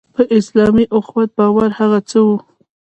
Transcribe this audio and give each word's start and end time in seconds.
په 0.15 0.23
اسلامي 0.37 0.85
اخوت 0.97 1.29
باور 1.37 1.69
هغه 1.79 1.99
څه 2.09 2.19
وو. 2.25 2.35